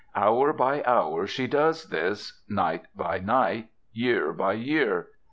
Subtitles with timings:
[0.15, 5.09] Hour by hour she does this, night by night, year by year.